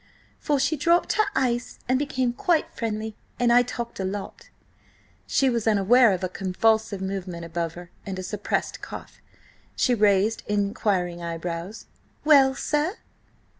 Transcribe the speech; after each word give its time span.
–for 0.21 0.59
she 0.59 0.75
dropped 0.75 1.13
her 1.13 1.25
ice 1.35 1.77
and 1.87 1.99
became 1.99 2.33
quite 2.33 2.73
friendly. 2.73 3.15
And 3.39 3.53
I 3.53 3.61
talked 3.61 3.99
a 3.99 4.03
lot." 4.03 4.49
She 5.27 5.47
was 5.47 5.67
aware 5.67 6.11
of 6.11 6.23
a 6.23 6.27
convulsive 6.27 7.01
movement 7.01 7.45
above 7.45 7.75
her, 7.75 7.91
and 8.03 8.17
a 8.17 8.23
suppressed 8.23 8.81
cough. 8.81 9.21
She 9.75 9.93
raised 9.93 10.41
inquiring 10.47 11.21
eyebrows. 11.21 11.85
"Well, 12.25 12.55
sir?" 12.55 12.95